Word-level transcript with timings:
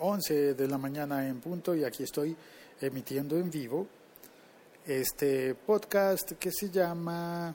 11 0.00 0.54
de 0.54 0.68
la 0.68 0.78
mañana 0.78 1.28
en 1.28 1.40
punto 1.40 1.74
y 1.74 1.84
aquí 1.84 2.02
estoy 2.02 2.36
emitiendo 2.80 3.36
en 3.36 3.50
vivo 3.50 3.86
este 4.86 5.54
podcast 5.54 6.32
que 6.32 6.50
se 6.50 6.70
llama 6.70 7.54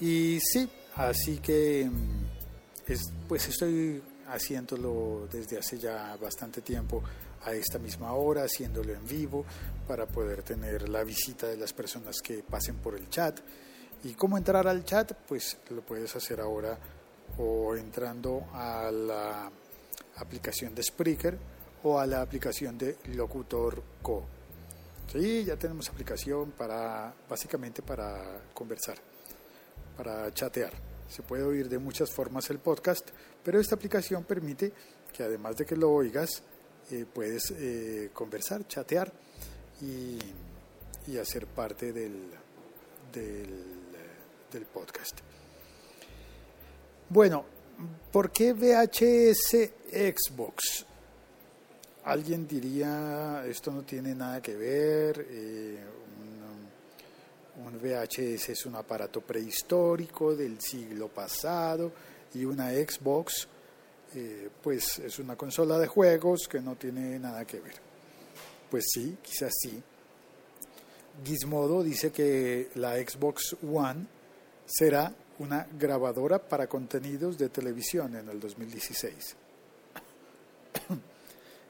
Y 0.00 0.40
sí, 0.40 0.68
así 0.96 1.38
que 1.38 1.88
mm, 1.88 2.24
es, 2.88 3.00
pues 3.28 3.46
estoy 3.48 4.02
haciéndolo 4.26 5.28
desde 5.30 5.58
hace 5.58 5.78
ya 5.78 6.16
bastante 6.20 6.60
tiempo 6.60 7.04
a 7.44 7.52
esta 7.52 7.78
misma 7.78 8.12
hora, 8.12 8.44
haciéndolo 8.44 8.92
en 8.92 9.06
vivo 9.06 9.44
para 9.86 10.06
poder 10.06 10.42
tener 10.42 10.88
la 10.88 11.04
visita 11.04 11.46
de 11.46 11.56
las 11.56 11.72
personas 11.72 12.16
que 12.22 12.42
pasen 12.42 12.76
por 12.76 12.94
el 12.94 13.08
chat. 13.08 13.40
¿Y 14.04 14.14
cómo 14.14 14.36
entrar 14.36 14.66
al 14.66 14.84
chat? 14.84 15.12
Pues 15.28 15.58
lo 15.70 15.82
puedes 15.82 16.14
hacer 16.16 16.40
ahora 16.40 16.78
o 17.38 17.74
entrando 17.76 18.46
a 18.52 18.90
la 18.90 19.50
aplicación 20.16 20.74
de 20.74 20.82
Spreaker 20.82 21.38
o 21.84 21.98
a 21.98 22.06
la 22.06 22.22
aplicación 22.22 22.78
de 22.78 22.98
Locutor 23.14 23.82
Co. 24.02 24.24
Sí, 25.10 25.44
ya 25.44 25.56
tenemos 25.56 25.88
aplicación 25.88 26.52
para 26.52 27.12
básicamente 27.28 27.82
para 27.82 28.40
conversar, 28.54 28.96
para 29.96 30.32
chatear. 30.32 30.72
Se 31.08 31.22
puede 31.22 31.42
oír 31.42 31.68
de 31.68 31.78
muchas 31.78 32.10
formas 32.10 32.48
el 32.50 32.58
podcast, 32.58 33.10
pero 33.44 33.60
esta 33.60 33.74
aplicación 33.74 34.24
permite 34.24 34.72
que 35.12 35.22
además 35.22 35.56
de 35.56 35.66
que 35.66 35.76
lo 35.76 35.90
oigas, 35.90 36.42
eh, 36.90 37.06
puedes 37.12 37.50
eh, 37.52 38.10
conversar, 38.12 38.66
chatear 38.66 39.12
y, 39.80 40.18
y 41.06 41.18
hacer 41.18 41.46
parte 41.46 41.92
del, 41.92 42.30
del, 43.12 44.66
podcast. 44.72 45.18
Bueno, 47.08 47.44
¿por 48.10 48.30
qué 48.30 48.52
VHS 48.52 49.70
Xbox? 49.90 50.86
Alguien 52.04 52.46
diría, 52.46 53.44
esto 53.46 53.70
no 53.70 53.82
tiene 53.82 54.14
nada 54.14 54.40
que 54.40 54.54
ver, 54.54 55.26
eh, 55.30 55.78
un, 57.64 57.78
VHS 57.80 58.50
es 58.50 58.66
un 58.66 58.76
aparato 58.76 59.20
prehistórico 59.20 60.36
del 60.36 60.60
siglo 60.60 61.08
pasado 61.08 61.92
y 62.34 62.44
una 62.44 62.70
Xbox 62.70 63.48
eh, 64.14 64.50
pues 64.62 64.98
es 64.98 65.18
una 65.18 65.36
consola 65.36 65.78
de 65.78 65.86
juegos 65.86 66.48
que 66.48 66.60
no 66.60 66.76
tiene 66.76 67.18
nada 67.18 67.44
que 67.44 67.60
ver. 67.60 67.74
Pues 68.70 68.86
sí, 68.92 69.16
quizás 69.22 69.52
sí. 69.60 69.82
Gizmodo 71.24 71.82
dice 71.82 72.10
que 72.10 72.70
la 72.74 72.94
Xbox 72.96 73.56
One 73.62 74.06
será 74.66 75.14
una 75.38 75.66
grabadora 75.78 76.38
para 76.38 76.66
contenidos 76.66 77.36
de 77.38 77.48
televisión 77.48 78.16
en 78.16 78.28
el 78.28 78.40
2016. 78.40 79.36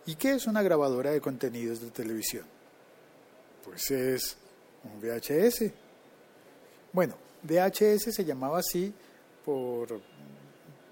¿Y 0.07 0.15
qué 0.17 0.33
es 0.33 0.47
una 0.47 0.63
grabadora 0.63 1.11
de 1.11 1.21
contenidos 1.21 1.81
de 1.81 1.91
televisión? 1.91 2.45
Pues 3.65 3.91
es 3.91 4.37
un 4.85 5.01
VHS. 5.01 5.71
Bueno, 6.93 7.17
VHS 7.43 8.15
se 8.15 8.25
llamaba 8.25 8.59
así 8.59 8.93
por, 9.45 10.01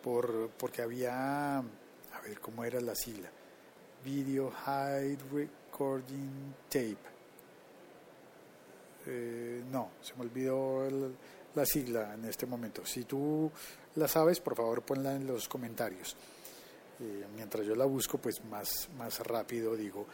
por, 0.02 0.50
porque 0.50 0.82
había, 0.82 1.58
a 1.58 2.20
ver 2.24 2.40
cómo 2.40 2.64
era 2.64 2.80
la 2.80 2.94
sigla, 2.94 3.30
Video 4.04 4.50
High 4.50 5.18
Recording 5.32 6.54
Tape. 6.68 6.96
Eh, 9.06 9.62
no, 9.70 9.90
se 10.00 10.14
me 10.14 10.22
olvidó 10.22 10.86
el, 10.86 11.14
la 11.54 11.66
sigla 11.66 12.14
en 12.14 12.24
este 12.26 12.46
momento. 12.46 12.84
Si 12.84 13.04
tú 13.04 13.50
la 13.96 14.08
sabes, 14.08 14.40
por 14.40 14.56
favor 14.56 14.82
ponla 14.82 15.14
en 15.14 15.26
los 15.26 15.48
comentarios. 15.48 16.16
Eh, 17.00 17.26
mientras 17.34 17.66
yo 17.66 17.74
la 17.74 17.86
busco, 17.86 18.18
pues 18.18 18.44
más, 18.44 18.88
más 18.96 19.20
rápido 19.20 19.74
digo. 19.74 20.06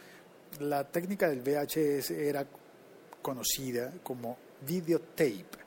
La 0.59 0.85
técnica 0.85 1.29
del 1.29 1.41
VHS 1.41 2.11
era 2.11 2.45
conocida 3.21 3.93
como 4.03 4.37
videotape. 4.65 5.66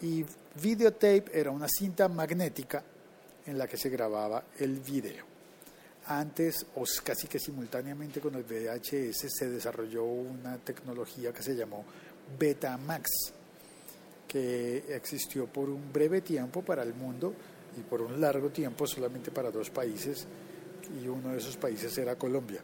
Y 0.00 0.24
videotape 0.62 1.24
era 1.32 1.50
una 1.50 1.66
cinta 1.68 2.08
magnética 2.08 2.82
en 3.46 3.58
la 3.58 3.66
que 3.66 3.76
se 3.76 3.88
grababa 3.88 4.44
el 4.58 4.80
video. 4.80 5.24
Antes, 6.06 6.64
o 6.76 6.84
casi 7.02 7.26
que 7.26 7.38
simultáneamente 7.38 8.20
con 8.20 8.34
el 8.34 8.44
VHS, 8.44 9.26
se 9.28 9.50
desarrolló 9.50 10.04
una 10.04 10.56
tecnología 10.58 11.32
que 11.32 11.42
se 11.42 11.54
llamó 11.54 11.84
Betamax, 12.38 13.08
que 14.26 14.84
existió 14.94 15.46
por 15.46 15.68
un 15.68 15.92
breve 15.92 16.20
tiempo 16.20 16.62
para 16.62 16.82
el 16.82 16.94
mundo 16.94 17.34
y 17.76 17.82
por 17.82 18.02
un 18.02 18.20
largo 18.20 18.50
tiempo 18.50 18.86
solamente 18.86 19.30
para 19.30 19.50
dos 19.50 19.70
países 19.70 20.26
y 21.00 21.06
uno 21.06 21.32
de 21.32 21.38
esos 21.38 21.56
países 21.56 21.96
era 21.98 22.16
Colombia. 22.16 22.60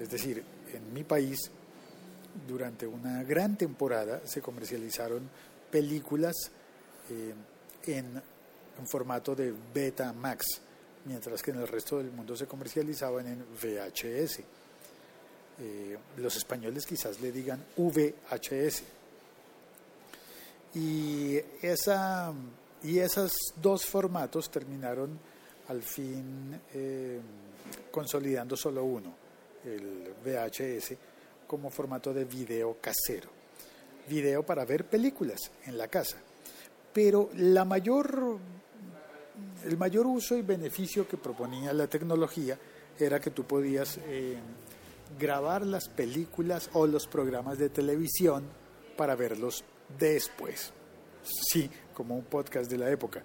Es 0.00 0.10
decir, 0.10 0.42
en 0.72 0.92
mi 0.92 1.04
país 1.04 1.50
durante 2.48 2.86
una 2.86 3.22
gran 3.22 3.56
temporada 3.56 4.22
se 4.24 4.40
comercializaron 4.40 5.28
películas 5.74 6.36
eh, 7.10 7.34
en, 7.88 8.22
formato 8.86 9.34
de 9.34 9.52
Betamax, 9.74 10.60
mientras 11.04 11.42
que 11.42 11.50
en 11.50 11.58
el 11.58 11.66
resto 11.66 11.98
del 11.98 12.12
mundo 12.12 12.36
se 12.36 12.46
comercializaban 12.46 13.26
en 13.26 13.44
VHS. 13.60 14.38
Eh, 15.58 15.98
los 16.18 16.36
españoles 16.36 16.86
quizás 16.86 17.20
le 17.20 17.32
digan 17.32 17.64
VHS. 17.76 18.84
Y 20.76 21.38
esa 21.60 22.32
y 22.84 23.00
esos 23.00 23.32
dos 23.60 23.84
formatos 23.84 24.48
terminaron 24.48 25.18
al 25.68 25.82
fin 25.82 26.60
eh, 26.72 27.20
consolidando 27.90 28.56
solo 28.56 28.84
uno, 28.84 29.12
el 29.64 30.14
VHS, 30.24 30.94
como 31.48 31.68
formato 31.68 32.14
de 32.14 32.24
video 32.24 32.76
casero. 32.80 33.33
Video 34.08 34.42
para 34.44 34.64
ver 34.64 34.84
películas 34.86 35.50
en 35.66 35.78
la 35.78 35.88
casa. 35.88 36.18
Pero 36.92 37.30
la 37.36 37.64
mayor, 37.64 38.38
el 39.64 39.76
mayor 39.76 40.06
uso 40.06 40.36
y 40.36 40.42
beneficio 40.42 41.08
que 41.08 41.16
proponía 41.16 41.72
la 41.72 41.86
tecnología 41.86 42.58
era 42.98 43.18
que 43.18 43.30
tú 43.30 43.44
podías 43.44 43.98
eh, 44.06 44.36
grabar 45.18 45.66
las 45.66 45.88
películas 45.88 46.70
o 46.74 46.86
los 46.86 47.06
programas 47.06 47.58
de 47.58 47.68
televisión 47.68 48.44
para 48.96 49.16
verlos 49.16 49.64
después. 49.98 50.72
Sí, 51.22 51.70
como 51.92 52.14
un 52.14 52.24
podcast 52.24 52.70
de 52.70 52.78
la 52.78 52.90
época. 52.90 53.22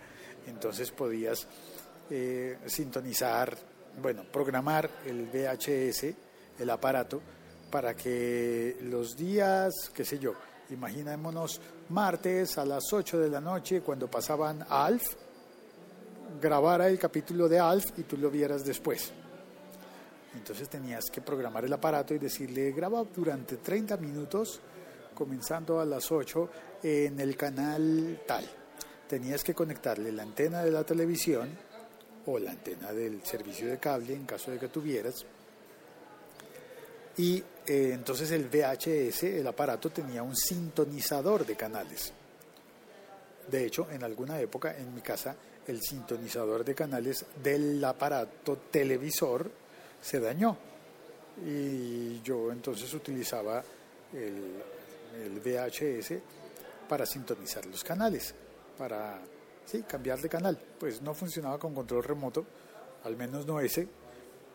Entonces 0.48 0.92
podías 0.92 1.48
eh, 2.10 2.58
sintonizar, 2.66 3.56
bueno, 4.02 4.24
programar 4.32 4.90
el 5.06 5.28
VHS, 5.28 6.16
el 6.60 6.70
aparato, 6.70 7.22
para 7.70 7.96
que 7.96 8.78
los 8.82 9.16
días, 9.16 9.92
qué 9.94 10.04
sé 10.04 10.18
yo, 10.18 10.34
imaginémonos 10.72 11.60
martes 11.90 12.58
a 12.58 12.66
las 12.66 12.92
8 12.92 13.20
de 13.20 13.30
la 13.30 13.42
noche 13.42 13.82
cuando 13.82 14.10
pasaban 14.10 14.66
Alf, 14.68 15.04
grabara 16.42 16.88
el 16.88 17.00
capítulo 17.00 17.50
de 17.50 17.60
Alf 17.60 17.98
y 17.98 18.04
tú 18.04 18.18
lo 18.18 18.30
vieras 18.30 18.64
después. 18.64 19.12
Entonces 20.36 20.70
tenías 20.70 21.06
que 21.12 21.22
programar 21.22 21.66
el 21.66 21.74
aparato 21.74 22.14
y 22.14 22.20
decirle, 22.20 22.72
graba 22.72 23.04
durante 23.04 23.58
30 23.58 23.98
minutos, 23.98 24.60
comenzando 25.14 25.80
a 25.80 25.86
las 25.86 26.12
8 26.12 26.50
en 26.84 27.20
el 27.20 27.36
canal 27.36 28.22
tal 28.28 28.46
tenías 29.10 29.44
que 29.44 29.56
conectarle 29.56 30.12
la 30.12 30.22
antena 30.22 30.64
de 30.64 30.70
la 30.70 30.84
televisión 30.84 31.50
o 32.28 32.38
la 32.38 32.52
antena 32.52 32.94
del 32.94 33.26
servicio 33.26 33.68
de 33.68 33.80
cable 33.80 34.14
en 34.14 34.26
caso 34.26 34.52
de 34.52 34.60
que 34.60 34.68
tuvieras. 34.68 35.26
Y 37.20 37.44
eh, 37.68 37.92
entonces 37.94 38.32
el 38.32 38.48
VHS, 38.48 39.24
el 39.24 39.46
aparato, 39.46 39.90
tenía 39.90 40.24
un 40.24 40.38
sintonizador 40.38 41.46
de 41.46 41.54
canales. 41.54 42.14
De 43.52 43.66
hecho, 43.66 43.92
en 43.92 44.06
alguna 44.06 44.40
época 44.40 44.78
en 44.78 44.96
mi 44.96 45.02
casa 45.02 45.36
el 45.68 45.82
sintonizador 45.82 46.64
de 46.64 46.74
canales 46.74 47.26
del 47.44 47.84
aparato 47.84 48.58
televisor 48.72 49.52
se 50.02 50.22
dañó. 50.22 50.56
Y 51.46 52.22
yo 52.22 52.54
entonces 52.54 52.94
utilizaba 52.94 53.66
el, 54.14 54.54
el 55.22 55.40
VHS 55.42 56.14
para 56.88 57.06
sintonizar 57.06 57.66
los 57.66 57.84
canales 57.84 58.34
para 58.78 59.20
sí, 59.66 59.84
cambiar 59.84 60.22
de 60.22 60.30
canal. 60.30 60.58
Pues 60.80 61.02
no 61.02 61.14
funcionaba 61.14 61.60
con 61.60 61.76
control 61.76 62.02
remoto, 62.02 62.46
al 63.04 63.18
menos 63.18 63.46
no 63.46 63.60
ese, 63.60 63.90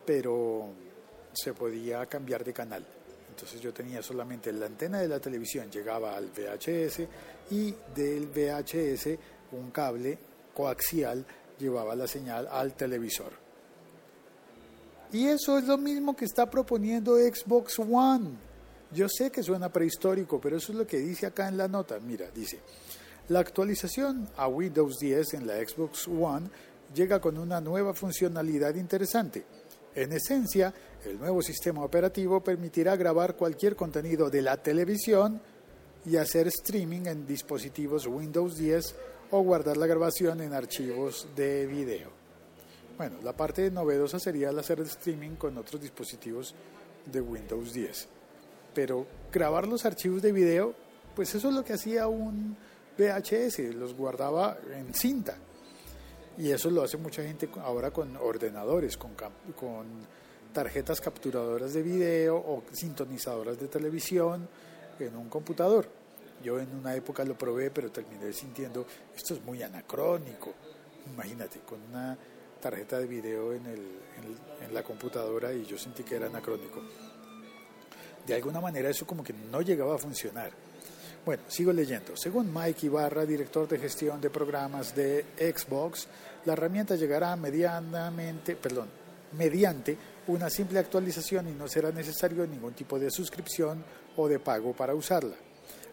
pero 0.03 0.73
se 1.35 1.53
podía 1.53 2.05
cambiar 2.05 2.43
de 2.43 2.53
canal. 2.53 2.85
Entonces 3.29 3.59
yo 3.59 3.73
tenía 3.73 4.01
solamente 4.01 4.51
la 4.53 4.65
antena 4.67 4.99
de 4.99 5.07
la 5.07 5.19
televisión, 5.19 5.69
llegaba 5.69 6.15
al 6.15 6.29
VHS 6.29 7.01
y 7.51 7.73
del 7.93 8.27
VHS 8.27 9.19
un 9.51 9.71
cable 9.71 10.17
coaxial 10.53 11.25
llevaba 11.59 11.95
la 11.95 12.07
señal 12.07 12.47
al 12.49 12.73
televisor. 12.73 13.33
Y 15.11 15.27
eso 15.27 15.57
es 15.57 15.65
lo 15.65 15.77
mismo 15.77 16.15
que 16.15 16.25
está 16.25 16.49
proponiendo 16.49 17.15
Xbox 17.17 17.79
One. 17.79 18.31
Yo 18.91 19.07
sé 19.09 19.29
que 19.29 19.43
suena 19.43 19.69
prehistórico, 19.69 20.39
pero 20.39 20.57
eso 20.57 20.71
es 20.71 20.77
lo 20.77 20.87
que 20.87 20.97
dice 20.97 21.25
acá 21.25 21.47
en 21.47 21.57
la 21.57 21.67
nota. 21.67 21.99
Mira, 21.99 22.29
dice, 22.33 22.59
la 23.29 23.39
actualización 23.39 24.29
a 24.37 24.47
Windows 24.47 24.97
10 24.99 25.33
en 25.35 25.47
la 25.47 25.55
Xbox 25.55 26.07
One 26.07 26.49
llega 26.93 27.19
con 27.19 27.37
una 27.37 27.59
nueva 27.59 27.93
funcionalidad 27.93 28.75
interesante. 28.75 29.43
En 29.93 30.11
esencia, 30.11 30.73
el 31.05 31.19
nuevo 31.19 31.41
sistema 31.41 31.83
operativo 31.83 32.41
permitirá 32.41 32.95
grabar 32.95 33.35
cualquier 33.35 33.75
contenido 33.75 34.29
de 34.29 34.41
la 34.41 34.57
televisión 34.57 35.41
y 36.05 36.17
hacer 36.17 36.47
streaming 36.47 37.05
en 37.05 37.27
dispositivos 37.27 38.07
Windows 38.07 38.57
10 38.57 38.95
o 39.31 39.41
guardar 39.41 39.77
la 39.77 39.87
grabación 39.87 40.41
en 40.41 40.53
archivos 40.53 41.27
de 41.35 41.65
video. 41.67 42.09
Bueno, 42.97 43.17
la 43.23 43.35
parte 43.35 43.69
novedosa 43.71 44.19
sería 44.19 44.49
el 44.49 44.59
hacer 44.59 44.79
streaming 44.81 45.35
con 45.35 45.57
otros 45.57 45.81
dispositivos 45.81 46.55
de 47.05 47.21
Windows 47.21 47.73
10. 47.73 48.07
Pero 48.73 49.05
grabar 49.31 49.67
los 49.67 49.85
archivos 49.85 50.21
de 50.21 50.31
video, 50.31 50.73
pues 51.15 51.33
eso 51.35 51.49
es 51.49 51.55
lo 51.55 51.63
que 51.63 51.73
hacía 51.73 52.07
un 52.07 52.55
VHS, 52.97 53.59
los 53.75 53.93
guardaba 53.95 54.57
en 54.73 54.93
cinta. 54.93 55.37
Y 56.37 56.51
eso 56.51 56.69
lo 56.69 56.83
hace 56.83 56.97
mucha 56.97 57.23
gente 57.23 57.49
ahora 57.61 57.91
con 57.91 58.15
ordenadores, 58.17 58.97
con, 58.97 59.11
con 59.55 59.85
tarjetas 60.55 61.01
capturadoras 61.01 61.73
de 61.73 61.83
video 61.83 62.37
o 62.37 62.63
sintonizadoras 62.71 63.59
de 63.59 63.67
televisión 63.67 64.47
en 64.97 65.13
un 65.17 65.27
computador. 65.27 65.85
Yo 66.41 66.57
en 66.57 66.73
una 66.73 66.95
época 66.95 67.25
lo 67.25 67.37
probé, 67.37 67.71
pero 67.71 67.91
terminé 67.91 68.31
sintiendo, 68.31 68.85
esto 69.13 69.33
es 69.33 69.43
muy 69.43 69.61
anacrónico. 69.61 70.53
Imagínate, 71.11 71.59
con 71.59 71.81
una 71.81 72.17
tarjeta 72.61 72.99
de 72.99 73.05
video 73.05 73.51
en, 73.51 73.65
la 74.73 74.81
computadora 74.81 75.51
y 75.51 75.65
yo 75.65 75.77
sentí 75.77 76.03
que 76.03 76.15
era 76.15 76.27
anacrónico. 76.27 76.81
De 78.25 78.33
alguna 78.33 78.61
manera 78.61 78.89
eso 78.89 79.05
como 79.05 79.25
que 79.25 79.33
no 79.33 79.61
llegaba 79.61 79.95
a 79.95 79.97
funcionar. 79.97 80.51
Bueno, 81.25 81.43
sigo 81.47 81.73
leyendo. 81.73 82.15
Según 82.15 82.53
Mike 82.53 82.85
Ibarra, 82.85 83.25
director 83.25 83.67
de 83.67 83.77
gestión 83.77 84.21
de 84.21 84.29
programas 84.29 84.95
de 84.95 85.25
Xbox, 85.37 86.07
la 86.45 86.53
herramienta 86.53 86.95
llegará 86.95 87.35
medianamente, 87.35 88.55
perdón, 88.55 88.87
mediante 89.37 89.97
una 90.27 90.49
simple 90.49 90.79
actualización 90.79 91.49
y 91.49 91.51
no 91.51 91.67
será 91.67 91.91
necesario 91.91 92.45
ningún 92.47 92.73
tipo 92.73 92.97
de 92.97 93.11
suscripción 93.11 93.83
o 94.17 94.27
de 94.27 94.39
pago 94.39 94.73
para 94.73 94.95
usarla. 94.95 95.35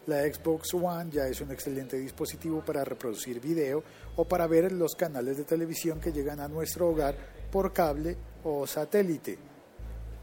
La 0.05 0.21
Xbox 0.21 0.73
One 0.73 1.11
ya 1.11 1.27
es 1.27 1.39
un 1.39 1.51
excelente 1.51 1.97
dispositivo 1.97 2.63
para 2.65 2.83
reproducir 2.83 3.39
video 3.39 3.83
o 4.17 4.25
para 4.25 4.47
ver 4.47 4.71
los 4.71 4.95
canales 4.95 5.37
de 5.37 5.45
televisión 5.45 5.99
que 6.01 6.11
llegan 6.11 6.41
a 6.41 6.49
nuestro 6.49 6.89
hogar 6.89 7.15
por 7.51 7.71
cable 7.71 8.17
o 8.43 8.67
satélite, 8.67 9.37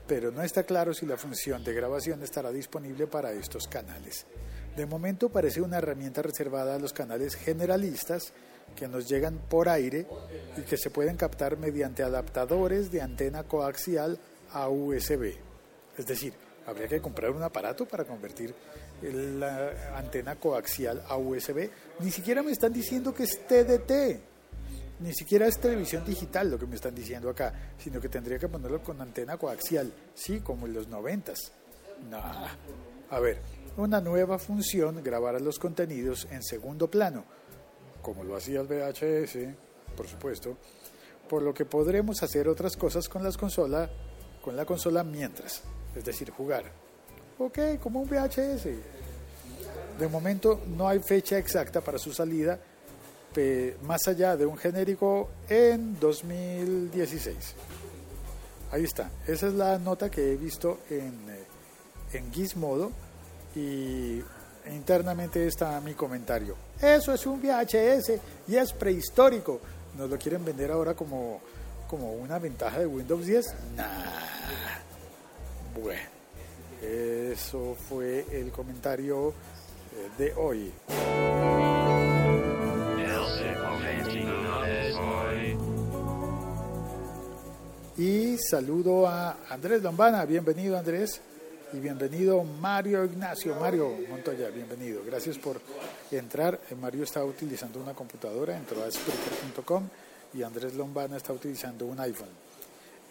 pero 0.07 0.31
no 0.31 0.43
está 0.43 0.65
claro 0.65 0.93
si 0.93 1.07
la 1.07 1.17
función 1.17 1.65
de 1.65 1.73
grabación 1.73 2.23
estará 2.23 2.51
disponible 2.51 3.07
para 3.07 3.33
estos 3.33 3.69
canales. 3.69 4.27
De 4.77 4.85
momento 4.85 5.31
parece 5.31 5.63
una 5.63 5.79
herramienta 5.79 6.21
reservada 6.21 6.75
a 6.75 6.79
los 6.79 6.93
canales 6.93 7.37
generalistas 7.37 8.33
que 8.77 8.89
nos 8.89 9.09
llegan 9.09 9.39
por 9.49 9.69
aire 9.69 10.07
y 10.57 10.63
que 10.63 10.77
se 10.77 10.91
pueden 10.91 11.17
captar 11.17 11.57
mediante 11.57 12.03
adaptadores 12.03 12.91
de 12.91 13.03
antena 13.03 13.45
coaxial 13.45 14.19
a 14.53 14.69
USB. 14.69 15.35
Es 15.97 16.07
decir, 16.07 16.33
habría 16.67 16.89
que 16.89 17.01
comprar 17.01 17.31
un 17.31 17.43
aparato 17.43 17.87
para 17.87 18.05
convertir 18.05 18.55
la 19.03 19.97
antena 19.97 20.37
coaxial 20.37 21.03
a 21.09 21.17
USB. 21.17 21.71
Ni 22.01 22.11
siquiera 22.11 22.43
me 22.43 22.53
están 22.53 22.73
diciendo 22.73 23.15
que 23.15 23.25
es 23.25 23.47
TDT. 23.47 24.21
Ni 25.01 25.15
siquiera 25.15 25.47
es 25.47 25.59
televisión 25.59 26.05
digital 26.05 26.51
lo 26.51 26.59
que 26.59 26.67
me 26.67 26.75
están 26.75 26.95
diciendo 26.95 27.31
acá, 27.31 27.53
sino 27.79 28.01
que 28.01 28.11
tendría 28.11 28.39
que 28.39 28.49
ponerlo 28.49 28.83
con 28.83 29.01
antena 29.01 29.39
coaxial, 29.39 29.91
sí, 30.15 30.41
como 30.41 30.67
en 30.67 30.75
los 30.75 30.89
noventas. 30.89 31.53
No. 32.11 32.23
A 33.11 33.21
ver, 33.21 33.41
una 33.79 34.01
nueva 34.01 34.39
función, 34.39 35.03
grabar 35.03 35.41
los 35.41 35.59
contenidos 35.59 36.29
en 36.31 36.43
segundo 36.43 36.91
plano 36.91 37.40
como 38.03 38.25
lo 38.25 38.37
hacía 38.37 38.61
el 38.61 38.67
VHS, 38.67 39.55
por 39.97 40.07
supuesto, 40.07 40.57
por 41.29 41.43
lo 41.43 41.55
que 41.55 41.65
podremos 41.65 42.23
hacer 42.23 42.49
otras 42.49 42.77
cosas 42.77 43.09
con, 43.09 43.23
las 43.23 43.37
consola, 43.37 43.89
con 44.43 44.57
la 44.57 44.65
consola 44.65 45.05
mientras, 45.05 45.63
es 45.95 46.05
decir, 46.05 46.31
jugar. 46.31 46.65
Ok, 47.39 47.59
como 47.83 48.01
un 48.01 48.09
VHS. 48.09 48.67
De 49.99 50.09
momento 50.09 50.61
no 50.67 50.89
hay 50.89 51.01
fecha 51.01 51.39
exacta 51.39 51.81
para 51.81 51.99
su 51.99 52.13
salida, 52.13 52.59
más 53.83 54.09
allá 54.09 54.37
de 54.37 54.47
un 54.47 54.57
genérico 54.57 55.31
en 55.49 55.99
2016. 56.01 57.37
Ahí 58.73 58.85
está, 58.85 59.11
esa 59.27 59.49
es 59.49 59.55
la 59.55 59.79
nota 59.79 60.11
que 60.11 60.33
he 60.33 60.37
visto 60.37 60.81
en, 60.91 61.29
eh, 61.29 61.45
en 62.13 62.33
Gizmodo 62.33 62.93
y 63.55 64.21
internamente 64.67 65.47
está 65.47 65.81
mi 65.81 65.95
comentario. 65.95 66.57
Eso 66.81 67.13
es 67.13 67.27
un 67.27 67.41
VHS 67.41 68.13
y 68.49 68.57
es 68.57 68.73
prehistórico. 68.73 69.61
¿Nos 69.97 70.09
lo 70.09 70.19
quieren 70.19 70.45
vender 70.45 70.71
ahora 70.71 70.95
como, 70.95 71.41
como 71.89 72.13
una 72.13 72.39
ventaja 72.39 72.79
de 72.79 72.87
Windows 72.87 73.27
10? 73.27 73.47
Nah. 73.77 73.87
Bueno, 75.81 76.01
eso 76.83 77.77
fue 77.89 78.27
el 78.33 78.51
comentario 78.51 79.31
eh, 79.31 80.11
de 80.19 80.35
hoy. 80.35 80.73
Y 87.97 88.39
saludo 88.39 89.07
a 89.07 89.37
Andrés 89.51 89.83
Lombana. 89.83 90.25
Bienvenido 90.25 90.79
Andrés 90.79 91.21
y 91.73 91.79
bienvenido 91.79 92.43
Mario 92.43 93.05
Ignacio. 93.05 93.55
Mario 93.55 93.97
Montoya, 94.09 94.49
bienvenido. 94.51 95.03
Gracias 95.05 95.39
por 95.39 95.61
entrar. 96.11 96.61
Eh, 96.71 96.75
Mario 96.75 97.05
está 97.05 97.25
utilizando 97.25 97.81
una 97.81 97.95
computadora, 97.95 98.57
entró 98.57 98.83
a 98.83 98.91
Spreaker.com 98.91 99.89
y 100.35 100.43
Andrés 100.43 100.75
Lombana 100.75 101.17
está 101.17 101.33
utilizando 101.33 101.87
un 101.87 102.01
iPhone. 102.01 102.29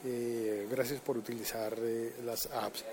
Eh, 0.05 0.67
gracias 0.69 0.99
por 1.01 1.17
utilizar 1.17 1.73
eh, 1.77 2.15
las 2.25 2.47
apps 2.47 2.83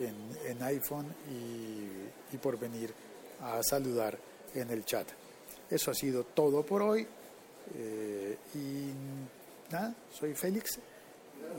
en, 0.00 0.62
iPhone 0.62 1.06
y, 1.30 2.34
y, 2.34 2.38
por 2.38 2.58
venir 2.58 2.92
a 3.42 3.60
saludar 3.62 4.18
en 4.54 4.70
el 4.70 4.84
chat. 4.84 5.06
Eso 5.70 5.90
ha 5.90 5.94
sido 5.94 6.24
todo 6.24 6.64
por 6.64 6.82
hoy. 6.82 7.06
y 8.54 8.92
nada, 9.70 9.94
soy 10.12 10.34
Félix 10.34 10.78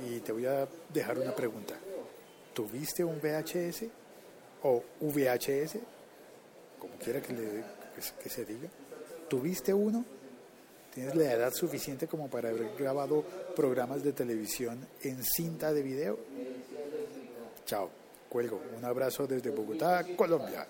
y 0.06 0.20
te 0.20 0.32
voy 0.32 0.46
a 0.46 0.68
dejar 0.94 1.20
una 1.20 1.34
pregunta. 1.34 1.76
¿Tuviste 2.58 3.04
un 3.04 3.20
VHS 3.22 3.84
o 4.64 4.84
VHS? 5.00 5.78
Como 6.80 6.96
quiera 6.96 7.22
que, 7.22 7.32
le, 7.32 7.64
se 8.28 8.46
diga. 8.46 8.68
¿Tuviste 9.30 9.72
uno? 9.72 10.04
¿Tienes 10.92 11.14
la 11.14 11.34
edad 11.34 11.54
suficiente 11.54 12.08
como 12.08 12.28
para 12.32 12.50
haber 12.50 12.74
grabado 12.76 13.24
programas 13.56 14.02
de 14.02 14.12
televisión 14.12 14.88
en 15.04 15.24
cinta 15.24 15.72
de 15.72 15.84
video? 15.84 16.18
Chao, 17.64 17.92
cuelgo. 18.28 18.60
Un 18.76 18.84
abrazo 18.84 19.28
desde 19.28 19.52
Bogotá, 19.52 20.04
Colombia. 20.16 20.68